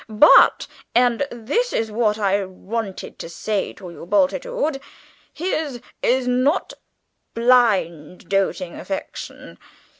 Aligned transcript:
"But 0.09 0.65
and 0.95 1.27
this 1.29 1.71
is 1.71 1.91
what 1.91 2.17
I 2.17 2.43
wanted 2.43 3.19
to 3.19 3.29
say 3.29 3.71
to 3.73 3.91
you, 3.91 4.07
Bultitude 4.07 4.81
his 5.31 5.79
is 6.01 6.27
no 6.27 6.59
blind 7.35 8.27
doting 8.27 8.73
affection. 8.79 9.59